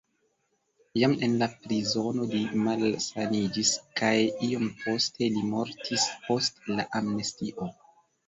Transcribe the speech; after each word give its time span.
Jam 0.99 1.11
en 1.25 1.33
la 1.41 1.47
prizono 1.65 2.23
li 2.29 2.39
malsaniĝis 2.69 3.73
kaj 4.01 4.15
iom 4.49 4.65
poste 4.85 5.29
li 5.37 5.45
mortis 5.53 6.07
post 6.25 6.59
la 6.79 6.87
amnestio. 7.01 7.69